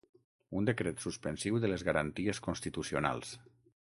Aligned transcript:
Un 0.59 0.69
decret 0.69 1.03
suspensiu 1.03 1.59
de 1.65 1.69
les 1.73 1.83
garanties 1.89 2.39
constitucionals. 2.47 3.35